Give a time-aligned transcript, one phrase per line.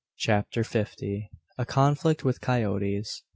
[0.17, 1.29] CHAPTER FIFTY.
[1.59, 3.21] A CONFLICT WITH COYOTES.